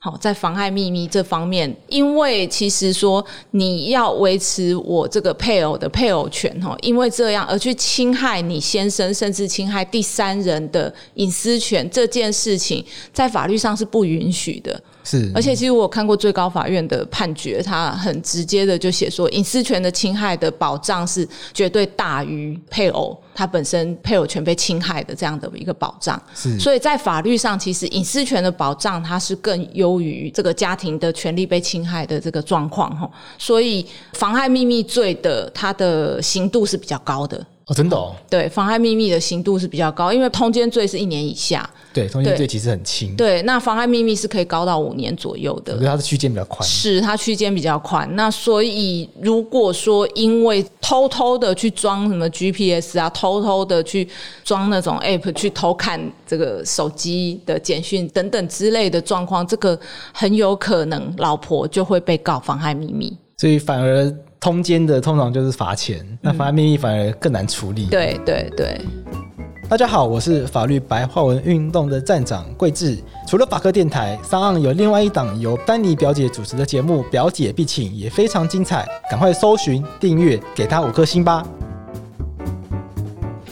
[0.06, 14.80] 好，在妨碍秘密这方面，因为其实说你要维持我这个配偶的配偶权，哈，因为这样而去侵害你先生，甚至侵害第三人的隐私权，这件事情在法律上是不允许的。
[15.06, 26.20] 是，而且其实我看过最高法院的判决，他很直接的就写说，隐私权的侵害的保障是绝对大于配偶他本身配偶权被侵害的这样的一个保障。
[26.34, 33.08] 是，所以在法律上，其实隐私权的保障它是更优于这个家庭的权利被侵害的这个状况哈。
[33.38, 37.46] 所以妨害秘密罪的它的刑度是比较高的。
[37.66, 38.14] 哦，真的哦。
[38.30, 41.68] 对，妨害秘密的刑度是比较高，因为通奸罪是一年以下。
[41.92, 43.16] 对，通奸罪其实很轻。
[43.16, 45.72] 对，那妨害秘密是可以高到五年左右的。
[45.74, 46.62] 因为它的区间比较宽。
[46.62, 48.08] 是，它区间比较宽。
[48.14, 54.06] 那所以，如果说因为偷偷的去装什么 GPS 啊，偷偷的去
[54.44, 59.76] 装那种 App 去偷看这个手机的简讯等等之类的状况，这个
[60.12, 63.16] 很有可能老婆就会被告妨害秘密。
[63.38, 64.14] 所以反而。
[64.46, 67.86] 通奸的通常就是罚钱，嗯、那妨碍秘密反而更难处理。
[67.86, 68.80] 对对对。
[69.68, 72.96] 大家好，我是法律白话文运动的站长桂智。
[73.26, 81.44] 除了法科电台，上岸有另外一档由丹尼表姐主持的节目《表姐必请》，也非常精彩，赶快搜寻订阅，给她五颗星吧。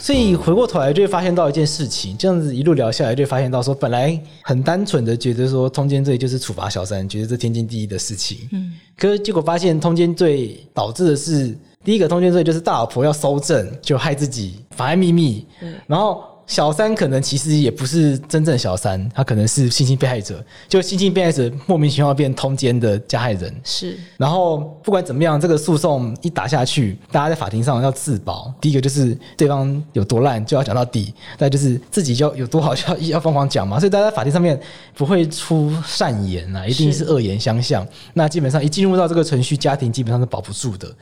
[0.05, 8.47] 所以回过头来就会发现到一件事情，这样子一路聊下来，就会发现到说，本来很单纯的觉得说通奸罪就是处罚小三，觉得这天经地义的事情。
[8.53, 8.71] 嗯。
[8.99, 15.47] 可是结果发现，通奸罪导致的是第一个通奸罪就是大老婆要搜证，就害自己妨碍秘密。
[15.63, 15.73] 嗯。
[15.87, 23.55] 然后小三可能其实也不是真正小三，他可能是性侵被害者，就性侵被害者莫名其妙变通奸的加害人。
[23.65, 28.53] 是，然后不管怎么样，这个诉讼一打下去，大家在法庭上要自保。
[28.61, 33.81] 第一个就是对方有多烂就要讲到底，再就是自己就要有多好就要要疯狂讲嘛。
[33.81, 34.59] 所以大家在法庭上面
[34.95, 37.87] 不会出善言啊，一定是恶言相向。
[38.13, 40.95] 那基本上一进入到这个程序，家庭基本上是保不住的。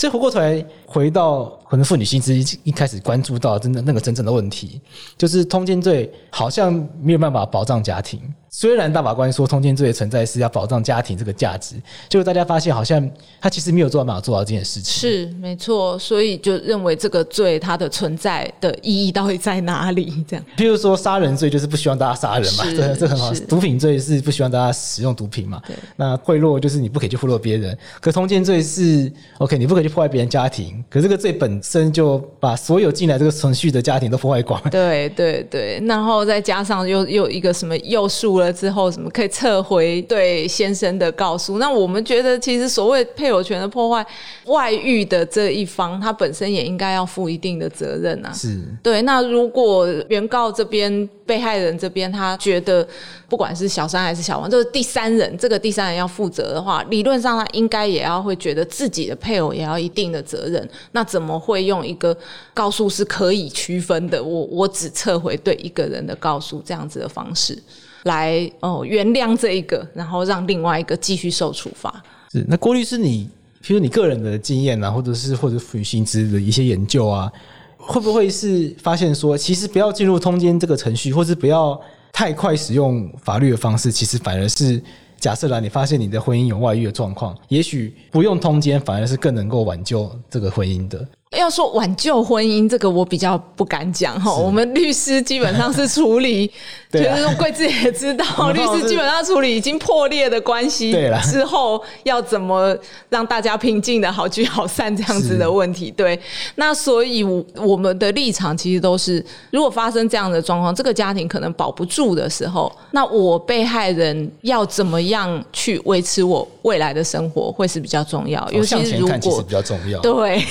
[0.00, 4.80] 所以回过头来，回到可能妇女心之一一开始关注到真的那个真正的问题，
[5.18, 8.18] 就是通奸罪好像没有办法保障家庭。
[8.52, 11.76] 虽然大法官说通奸罪的存在是要保障家庭这个价值，
[12.08, 13.08] 结果大家发现好像
[13.40, 14.92] 他其实没有做到办法做到这件事情。
[14.92, 20.24] 是没错，所以就认为这个罪它的存在的意义到底在哪里？
[20.28, 23.32] 这样，譬如说杀人罪就是不希望大家杀人嘛，这这很好。
[23.48, 25.62] 毒品罪是不希望大家使用毒品嘛。
[25.66, 25.76] 对。
[25.94, 27.76] 那贿赂就是你不可以去贿赂别人。
[28.00, 30.82] 可通奸罪是 OK，你不可以去破坏别人家庭。
[30.90, 34.60] 可这个罪本身就把所有进来这个程序的家庭都破坏光。
[34.70, 38.08] 对对对，然后再加上又又一个什么诱
[38.40, 38.46] 诉。
[38.46, 41.58] 了之后，什么可以撤回对先生的告诉？
[41.58, 44.04] 那我们觉得，其实所谓配偶权的破坏，
[44.46, 48.32] 外遇的这一方，他本身也应该要负一定的责任啊。
[48.32, 49.02] 是对。
[49.02, 52.86] 那如果原告这边、被害人这边，他觉得
[53.28, 60.68] 不管是小三还是小王，就是第三人，这个第三人要负责的话，理论上他应该也要会觉得自己的配偶也要一定的责任。
[60.92, 62.16] 那怎么会用一个
[62.54, 64.22] 告诉是可以区分的？
[64.22, 67.56] 我我只撤回对一个人的告诉这样子的方式？
[68.04, 72.02] 来哦，原谅这一个，然后让另外一个继续受处罚。
[72.32, 73.28] 是那郭律师，你
[73.62, 77.30] 譬如你个人的经验啊，或者是或者妇女新知的一些研究啊，
[77.76, 81.80] 会不会是发现说，其实不要进入通奸这个程序，或是不要
[82.12, 84.80] 太快使用法律的方式，其实反而是
[85.18, 91.06] 假设了你发现你的婚姻有外遇的状况，也许不用通奸，反而是更能够挽救这个婚姻的。
[91.38, 94.34] 要说挽救婚姻，这个我比较不敢讲哈。
[94.34, 96.50] 我们律师基本上是处理，
[96.90, 102.76] 就是说贵子也知道， 律师基本上处理已经破裂的关系之后，要怎么
[103.10, 105.88] 让大家平静的好聚好散这样子的问题。
[105.92, 106.18] 对，
[106.56, 107.22] 那所以
[107.54, 118.44] 我们的立场其实都是，如果发生这样的状况，这个家庭可能保不住的时候，那我被害人要怎么样去维持我未来的生活，会是比较重要。
[118.50, 120.44] 尤其是如果其实比较重要，对。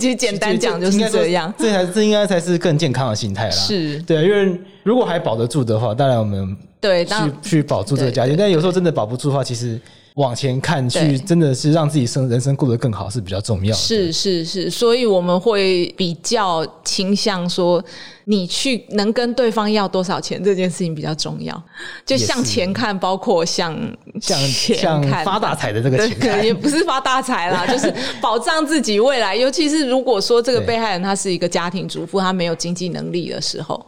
[0.22, 3.50] 简单讲就是这样，这才这应该才是更健康的心态啦。
[3.50, 8.36] 是对，因为如果还保得住的话，当然我们对去去保住这个家庭。
[8.36, 9.80] 但有时候真的保不住的话，其实
[10.14, 13.78] 往前看去，真的是让自己生人生过得更好是比较重要的。
[13.78, 17.82] 是是是，所以我们会比较倾向说。
[18.24, 21.60] 你去能跟对方要多少钱这件事情比较重要，
[22.06, 23.76] 就向前看，包括向
[24.20, 29.34] 向前看发大财的这个钱，也不是发大财啦， 就是保障自己未来。
[29.34, 33.84] 尤其是如果说这个被害人他是一个家庭主妇，他没有经济能力的时候。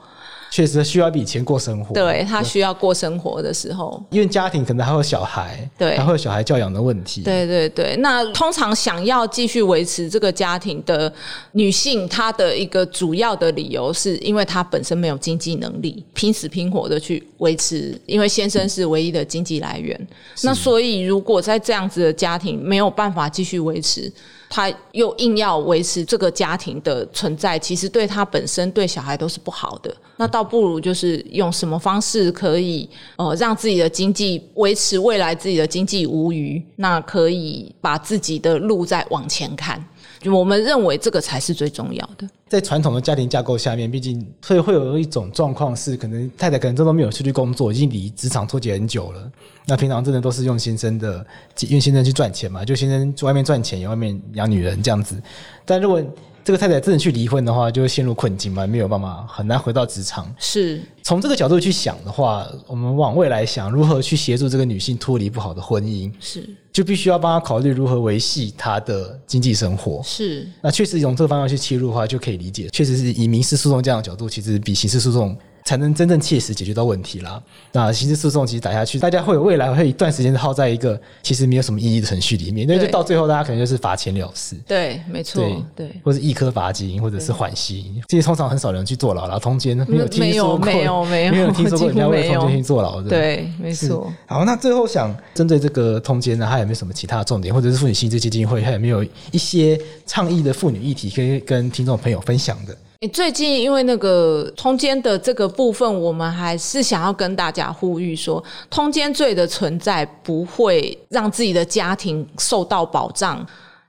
[0.55, 7.97] 确实需要一笔钱过生活，对，他需要过生活的时候，因为家庭可能还有小孩，对，还会有小孩教养的问题，对对对。
[7.97, 11.12] 那通常想要继续维持这个家庭的
[11.55, 20.01] 女性，她的一个主要的理由是因为她本身没有经济能力，拼死拼活的去维持，因为先生是唯一的经济来源。
[20.45, 24.09] 那所以如果在这样子的家庭没有办法继续维持。
[24.55, 29.93] 他又硬要维持这个家庭的存在，其实对他本身、对小孩都是不好的。
[30.17, 39.85] 那倒不如就是用什么方式可以呃让自己的经济维持未来自己的经济无虞，那可以把自己的路再往前看。
[40.33, 42.29] 我们认为这个才是最重要的。
[42.49, 49.31] 在传统的家庭架构下面，毕竟会会有一种状况是，可能太太可能真的没有出去工作，已经离职场脱节很久了。
[49.67, 51.27] 那平常真的都是用先生的，
[51.69, 55.21] 用先生去赚钱嘛，就先生外面赚钱，也外面养女人这样子。
[55.65, 56.03] 但如果
[56.45, 60.31] 这个太太真的去离婚的话，就会陷入困境嘛，没有办法，很难回到职场。
[60.39, 70.03] 是从这个角度去想的话，我们往未来想，如何去协助这个女性脱离不好的婚姻，是就必须要帮她考虑如何维系她的经济生活。
[70.05, 75.35] 是那确实从这个方向去切入的话，就可以理解，确实是以民事诉讼这样的角度，其实比刑事诉讼。
[75.64, 77.42] 才能真正切实解决到问题啦。
[77.72, 84.55] 那刑事诉讼其实打下去，大家会有未来会一段时间耗在一个其实没有什么意义的程序里面，那就到最后大家可能就是罚钱了事。
[84.66, 85.42] 对，没错，
[85.74, 88.03] 对，对或者一颗罚金，或者是缓刑。
[88.07, 93.09] 这些通常很少人去坐牢，然后通奸没有听说过，没有没有 没有听说过人家为通奸去坐牢的。
[93.09, 94.12] 对，没错。
[94.27, 102.77] 好，那最后想针对这个通奸呢，还有没有什么其他的重点，或者是妇女新知基金会还有没有一些倡议的妇女议题可以跟听众朋友分享的？
[103.09, 113.44] 最近因为那个通奸的这个部分，我们还是想要跟大家呼吁说，通奸罪的存在不会让自己的家庭受到保障。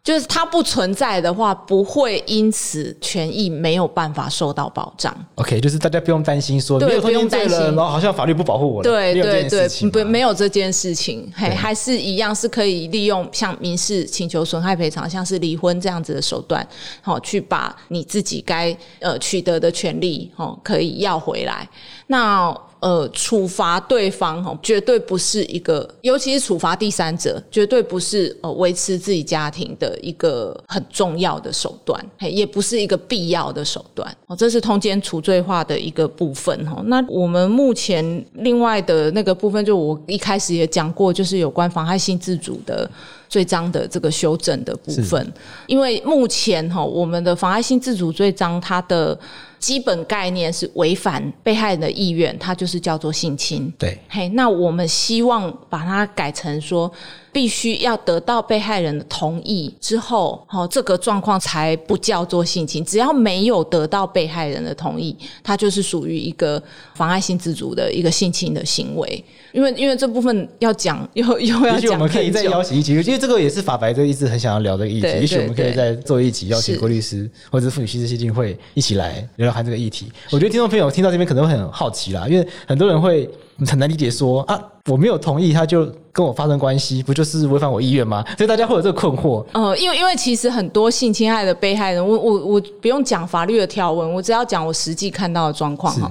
[0.06, 5.12] 就是它不存在的话，不会因此权益没有办法受到保障。
[5.34, 8.84] OK，就是大家不用担心说没有不用担心，然后好像法律不保护我了。
[8.84, 16.66] 对对对，不没有这件事情，还还是一样是可以利用像民事请求损害赔偿，像是离婚这样子的手段，
[17.02, 21.68] 好去把你自己该呃取得的权利，哦可以要回来。
[22.06, 22.56] 那。
[22.86, 34.16] 呃，处罚对方哈，绝对不是一个，尤其是处罚第三者，绝对不是呃维持自己家庭的一个很重要的手段，也不是一个必要的手段。
[34.28, 36.80] 哦，这是通奸除罪化的一个部分哈。
[36.86, 42.88] 那我们目前另外的那个部分，就我一开始也讲过，就是有关妨害性自主的
[43.28, 45.34] 罪章的这个修正的部分，
[45.66, 49.18] 因为目前哈，我们的妨害性自主罪章它的。
[49.66, 53.74] 基本概念是违反被害人的意愿，它就是叫做性侵。
[53.80, 56.92] 对，嘿，那我们希望把它改成说，
[57.36, 62.82] 必须要得到被害人的同意之后，好，这个状况才不叫做性侵。
[62.86, 65.14] 只要没有得到被害人的同意，
[65.44, 66.64] 它就是属于一个
[66.94, 69.22] 妨碍性自主的一个性侵的行为。
[69.52, 75.08] 因为因为这部分要讲， 又又要讲，也许我们可以再邀请一集，因为这个也是法白这一直很想要聊的议题。
[75.08, 80.10] 也许我们可以再做一集，邀请郭律师或者是妇女新知基金会一起来聊聊看这个议题。
[80.32, 83.30] 我觉得听众朋友听到这边可能会很好奇啦，因为很多人会
[83.68, 84.58] 很难理解说啊。
[84.88, 88.24] 我没有同意，他就跟我发生关系，不就是违反我意愿吗？
[88.38, 89.46] 所以大家会有这个困惑。
[89.52, 96.10] 呃，因为因为其实很多性侵害的被害人，我我我不用讲法律的条文，我只要讲我实际看到的状况哈。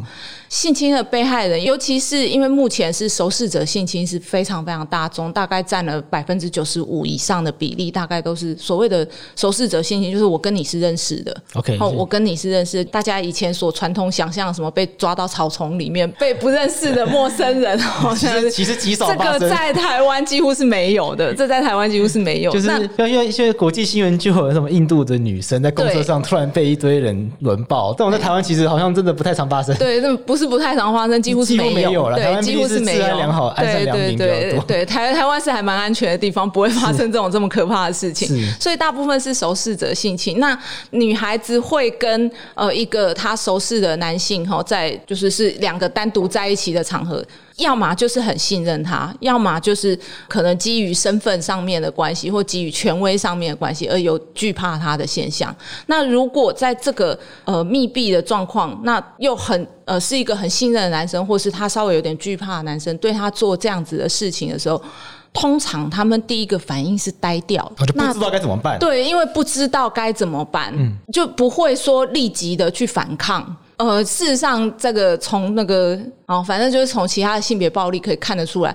[0.50, 11.36] 性侵的被害人，尤其是因为目前是熟识者性侵是非常非常大宗，大概占了百分之九十五以上的比例，大概都是所谓的熟识者性侵，就是我跟你是认识的。
[11.54, 18.50] OK，好，我跟你是认识，大家以前所传统想象什么被抓到草丛里面被不认识的陌生人，好像是。
[18.50, 22.50] 其实极少，这个在台湾几乎是没有的，这在台湾几乎是没有。
[22.50, 22.68] 就是
[22.98, 29.74] 因为因为国际新闻就有什么印度的女生在公车上突然被一堆人轮暴，但我在台湾其实好像真的不太常发生。
[29.76, 32.16] 对，那不是不太常发生，几乎是没有了。
[32.16, 33.04] 对，几乎是没有。
[33.56, 38.28] 对对对对，台台湾是还蛮安全的地方，不会发生这种这么可怕的事情。
[38.60, 40.38] 所以大部分是熟识者性侵。
[40.38, 40.58] 那
[40.90, 47.24] 女孩子会跟呃一个她熟识的男性哈，在就是是两个单独在一起的场合。
[47.58, 49.96] 要么就是很信任他，要么就是
[50.26, 55.54] 可能基于身份上面的关系，或基于权威上面的关系，而有惧怕他的现象。
[55.86, 64.82] 那如果在这个呃密闭的状况，那又很呃是一个很信任的男生，或是他稍微有点惧怕的男生，对他做这样子的事情的时候，
[65.32, 68.78] 通常他们第一个反应是呆掉，我就不知道该怎么办。
[68.80, 73.56] 对，因为不知道该怎么办，嗯，就不会说立即的去反抗。
[73.76, 78.74] 呃，事实上，这个从那个哦，反正就是从其他的性别暴力可以看得出来。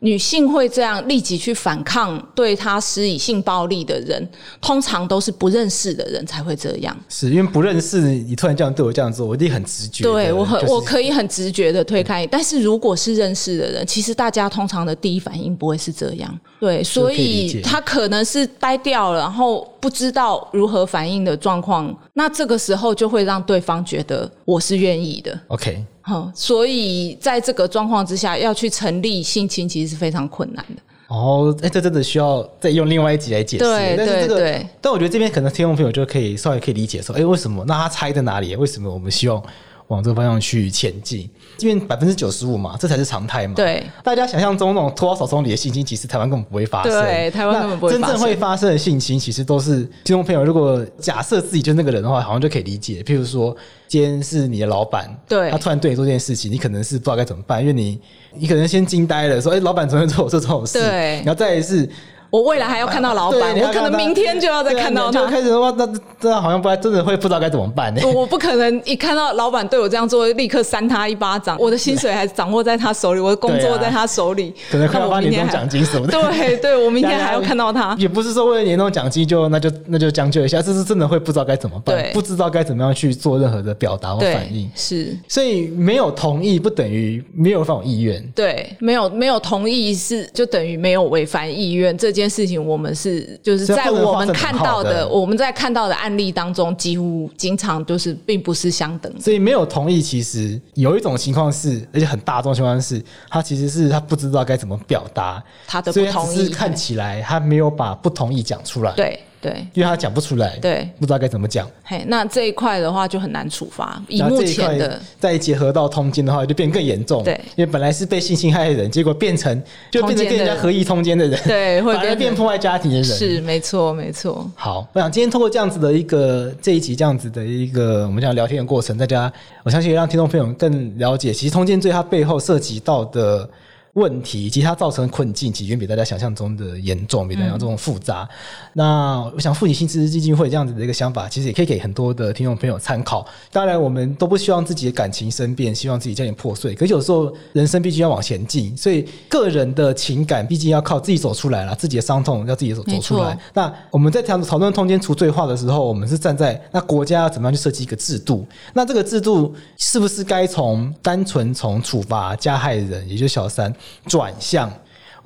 [0.00, 4.28] 女性会这样立即去反抗对她施以性暴力的人，
[4.60, 6.96] 通常都是不认识的人才会这样。
[7.08, 10.04] 是因为不认识你突然这样对我这样做，我一定很直觉。
[10.04, 12.26] 对我很，我可以很直觉的推开。
[12.26, 16.40] 但是如果是认识的人，其实大家通常的第一反应不会是这样。
[16.60, 21.94] 对，所以他可能是呆掉了，然后不知道如何反应的状况。
[22.12, 25.38] 那这个时候就会让对方觉得我是愿意的。
[25.48, 25.84] OK。
[26.08, 30.80] 好，所以在这个状况之下，要去成立性侵，其实是非常困难的。
[31.08, 33.64] 哦，哎，这真的需要再用另外一集来解释。
[33.64, 34.68] 对，但是这个，对对。
[34.80, 37.64] 但我觉得这边可能听众朋友就可以稍微可以理解说，哎，为什么？
[37.66, 38.54] 那他差在哪里？
[38.54, 39.42] 为什么我们希望
[39.88, 41.28] 往这个方向去前进？
[41.58, 43.54] 因为百分之九十五嘛，这才是常态嘛。
[43.54, 46.92] 对，大家想象中那种拖到手中里的性侵，其实台湾根本不会发生。
[46.92, 48.02] 对，台湾根本不会发生。
[48.02, 53.02] 真正会发生的性侵，其实都是听众朋友，如果假设自己就是那个人的话，好像就可以理解。
[53.02, 53.56] 譬如说，
[53.88, 58.00] 今天是你的老板，对，他突然对你做这件事情，你可能是不知道该怎么办，因为你
[58.34, 61.88] 你可能先惊呆了，说：“哎，老板怎么会做我这种事？”对，然后再来是。
[62.30, 65.20] 我未来还要看到老板，我可能明天就要再看到他。
[65.20, 65.88] 就开始的话，那
[66.20, 68.02] 这样好像不真的会不知道该怎么办呢？
[68.14, 71.56] 我不可能一看到老板对我这样做，立刻扇他一巴掌。
[71.58, 76.12] 我的薪水还掌握在他手里，我的工作在他手里，可能快要发年终奖金什么的。
[76.36, 77.94] 对对，我明天还要看到他。
[77.98, 84.70] 也不是说为了年终奖金就那就那就将就一下，这是真的会不知道该怎么办，不知道该怎么样去做任何的表达或反应。
[84.74, 88.22] 是，所以没有同意不等于没有违反意愿。
[88.34, 92.96] 对，没有没有同意是就等于没有违反意愿这件事情，我们。
[92.96, 99.20] 是，就是在我们看到的，我们在看到的案例当中，几乎经常就是并不是相等的。
[99.20, 108.92] 所以没有同意，其实有一种情况是，而且很大众情况是，他其实是他不知道该怎么表达他的不同意，看起来他没有把不同意讲出来。
[108.94, 109.20] 对。
[109.40, 111.68] 对，因为他讲不出来，对，不知道该怎么讲。
[111.84, 114.02] 嘿，那这一块的话就很难处罚。
[114.08, 117.22] 以目前的，再结合到通奸的话，就变更严重。
[117.22, 123.04] 对，因为本来是被性侵害的人，结果变成就变成跟人家合意通奸的人，对，会反而变破坏家庭的人。
[123.04, 124.50] 是，没错，没错。
[124.56, 129.32] 好，我想今天通过这样子的一个这一集这样子的一个我们讲聊天的过程，大家
[129.62, 133.48] 我相信让听众朋友更了解，其实通奸罪它背后涉及到的。
[133.96, 138.28] 问题以及它造成的困境，其实远比大家想象中的严重，比大家想象中的复杂。
[138.30, 143.26] 嗯、那我想妇女性知识基金会这样子的一个想法，其实也可以给很多的听众朋友参考。
[143.50, 146.74] 当然，我们都不希望自己的感情生变，希望自己家庭破碎。
[146.74, 153.38] 可是有时候人生必须要往前进，所以个人的情感毕竟要靠自己走出来了，自己的伤痛要自己走走出来。
[153.54, 158.46] 那我们在讨讨论通奸除罪化的时候，我们是站在那国家要怎么样去设计一个制度？
[158.74, 163.74] 那这个制度是不是该从单纯从处罚加害人，也就是小三？
[164.06, 164.70] 转向。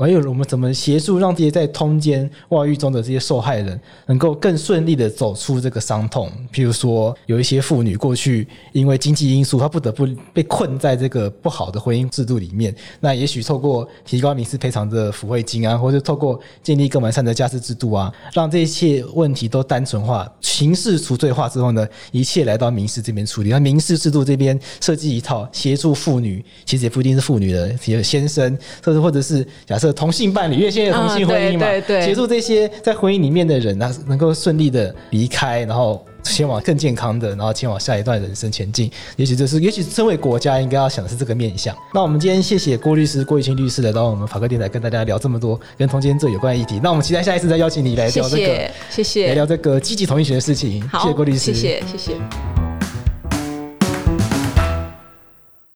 [0.05, 6.32] 还有我们怎么协助让这些在通奸外遇中的这些受害人能够更顺利的走出这个伤痛？
[6.51, 12.74] 譬如说，有一些妇女过去因为经济因素，她不得不被困在这个不好的婚姻制度里面。
[12.98, 23.51] 那也许透过提高民事赔偿的抚慰金啊，或者透过建立更完善的家事制度啊，让这一切问题都单纯化、刑事除罪化之后呢，一切来到民事这边处理。
[23.51, 29.89] 那民事制度这边设计一套协助妇女，其实也不一定是妇女的，有先生，或者或者是假设。
[29.93, 38.91] 同性伴侣，因为现在同性婚姻嘛，对对协助这些在婚姻里面的人呢，能够顺利的离开，然后前往更健康的，然后前往下一段人生前进。
[39.16, 41.74] 也许这是，也许身为国家应该要想的是这个面向。
[41.95, 46.80] 那我们今天谢谢郭律师，郭玉清律师来到我们法科电台跟大家聊这么多跟通奸罪有关的议题。
[46.82, 50.86] 那我们期待下一次再邀请你来聊这个，谢谢，谢谢，来聊这个积极同意权的事情。
[50.88, 52.69] 好，谢谢郭律师，谢谢，谢谢。